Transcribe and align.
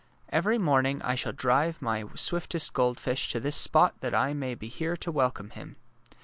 Every 0.29 0.57
morning 0.57 0.99
I 1.03 1.13
shall 1.13 1.31
drive 1.31 1.79
my 1.79 2.05
swiftest 2.15 2.73
goldfish 2.73 3.29
to 3.29 3.39
this 3.39 3.55
spot 3.55 3.99
that 4.01 4.15
I 4.15 4.33
may 4.33 4.55
be 4.55 4.67
here 4.67 4.97
to 4.97 5.11
welcome 5.11 5.51
him. 5.51 5.75